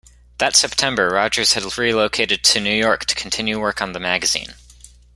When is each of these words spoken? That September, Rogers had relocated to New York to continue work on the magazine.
That 0.39 0.55
September, 0.55 1.09
Rogers 1.11 1.53
had 1.53 1.77
relocated 1.77 2.43
to 2.45 2.59
New 2.59 2.73
York 2.73 3.05
to 3.05 3.13
continue 3.13 3.59
work 3.59 3.83
on 3.83 3.91
the 3.93 3.99
magazine. 3.99 4.55